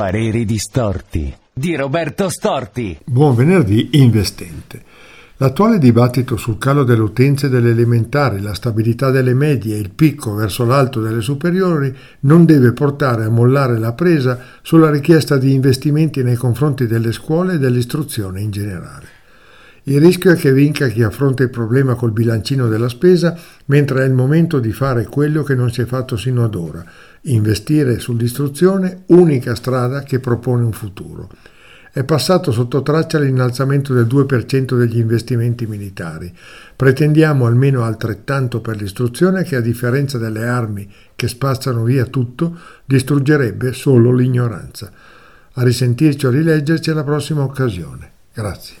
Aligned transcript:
Pareri 0.00 0.46
distorti 0.46 1.30
di 1.52 1.76
Roberto 1.76 2.30
Storti. 2.30 2.98
Buon 3.04 3.34
venerdì 3.34 3.90
investente. 4.00 4.82
L'attuale 5.36 5.78
dibattito 5.78 6.38
sul 6.38 6.56
calo 6.56 6.84
delle 6.84 7.02
utenze 7.02 7.50
delle 7.50 7.68
elementari, 7.68 8.40
la 8.40 8.54
stabilità 8.54 9.10
delle 9.10 9.34
medie 9.34 9.76
e 9.76 9.78
il 9.78 9.90
picco 9.90 10.32
verso 10.32 10.64
l'alto 10.64 11.02
delle 11.02 11.20
superiori 11.20 11.94
non 12.20 12.46
deve 12.46 12.72
portare 12.72 13.24
a 13.24 13.28
mollare 13.28 13.78
la 13.78 13.92
presa 13.92 14.38
sulla 14.62 14.88
richiesta 14.88 15.36
di 15.36 15.52
investimenti 15.52 16.22
nei 16.22 16.36
confronti 16.36 16.86
delle 16.86 17.12
scuole 17.12 17.56
e 17.56 17.58
dell'istruzione 17.58 18.40
in 18.40 18.50
generale. 18.50 19.19
Il 19.90 20.00
rischio 20.00 20.30
è 20.30 20.36
che 20.36 20.52
vinca 20.52 20.86
chi 20.86 21.02
affronta 21.02 21.42
il 21.42 21.50
problema 21.50 21.96
col 21.96 22.12
bilancino 22.12 22.68
della 22.68 22.88
spesa, 22.88 23.36
mentre 23.64 24.04
è 24.04 24.06
il 24.06 24.12
momento 24.12 24.60
di 24.60 24.70
fare 24.70 25.06
quello 25.06 25.42
che 25.42 25.56
non 25.56 25.72
si 25.72 25.80
è 25.80 25.84
fatto 25.84 26.16
sino 26.16 26.44
ad 26.44 26.54
ora, 26.54 26.84
investire 27.22 27.98
sull'istruzione, 27.98 29.02
unica 29.06 29.56
strada 29.56 30.04
che 30.04 30.20
propone 30.20 30.62
un 30.62 30.70
futuro. 30.70 31.28
È 31.92 32.04
passato 32.04 32.52
sotto 32.52 32.82
traccia 32.82 33.18
l'innalzamento 33.18 33.92
del 33.92 34.06
2% 34.06 34.78
degli 34.78 34.98
investimenti 34.98 35.66
militari. 35.66 36.32
Pretendiamo 36.76 37.46
almeno 37.46 37.82
altrettanto 37.82 38.60
per 38.60 38.76
l'istruzione 38.76 39.42
che 39.42 39.56
a 39.56 39.60
differenza 39.60 40.18
delle 40.18 40.46
armi 40.46 40.88
che 41.16 41.26
spazzano 41.26 41.82
via 41.82 42.04
tutto, 42.04 42.56
distruggerebbe 42.84 43.72
solo 43.72 44.12
l'ignoranza. 44.12 44.88
A 45.54 45.62
risentirci 45.64 46.26
o 46.26 46.30
rileggerci 46.30 46.90
alla 46.90 47.02
prossima 47.02 47.42
occasione. 47.42 48.08
Grazie. 48.32 48.78